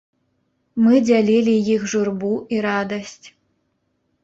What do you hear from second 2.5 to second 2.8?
і